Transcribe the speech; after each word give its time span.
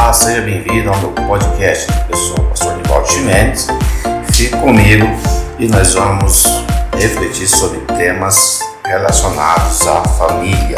Olá, 0.00 0.12
seja 0.12 0.40
bem-vindo 0.42 0.90
ao 0.90 0.96
meu 0.98 1.10
podcast. 1.10 1.88
Eu 2.08 2.16
sou 2.16 2.36
o 2.36 2.42
pastor 2.44 2.76
Nivaldo 2.76 3.10
Chimenez. 3.10 3.66
Fique 4.32 4.56
comigo 4.56 5.04
e 5.58 5.66
nós 5.66 5.92
vamos 5.92 6.44
refletir 6.96 7.48
sobre 7.48 7.80
temas 7.96 8.60
relacionados 8.84 9.88
à 9.88 10.04
família. 10.04 10.77